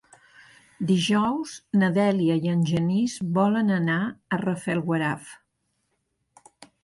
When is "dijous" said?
0.91-1.51